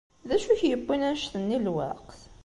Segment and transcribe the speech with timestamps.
[0.27, 2.19] D acu k-yewwin annect-nni n lweqt?